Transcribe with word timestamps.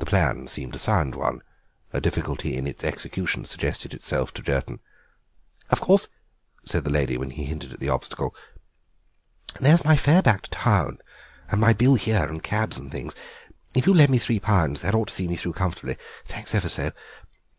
The 0.00 0.04
plan 0.04 0.48
seemed 0.48 0.74
a 0.74 0.78
sound 0.78 1.14
one; 1.14 1.40
a 1.90 1.98
difficulty 1.98 2.58
in 2.58 2.66
its 2.66 2.84
execution 2.84 3.46
suggested 3.46 3.94
itself 3.94 4.34
to 4.34 4.42
Jerton. 4.42 4.80
"Of 5.70 5.80
course," 5.80 6.08
said 6.66 6.84
the 6.84 6.90
lady, 6.90 7.16
when 7.16 7.30
he 7.30 7.44
hinted 7.44 7.72
at 7.72 7.80
the 7.80 7.88
obstacle, 7.88 8.36
"there's 9.58 9.82
my 9.82 9.96
fare 9.96 10.20
back 10.20 10.42
to 10.42 10.50
town, 10.50 10.98
and 11.50 11.58
my 11.58 11.72
bill 11.72 11.94
here 11.94 12.26
and 12.28 12.42
cabs 12.42 12.76
and 12.76 12.92
things. 12.92 13.14
If 13.74 13.86
you'll 13.86 13.96
lend 13.96 14.10
me 14.10 14.18
three 14.18 14.40
pounds 14.40 14.82
that 14.82 14.94
ought 14.94 15.08
to 15.08 15.14
see 15.14 15.26
me 15.26 15.36
through 15.36 15.54
comfortably. 15.54 15.96
Thanks 16.26 16.54
ever 16.54 16.68
so. 16.68 16.92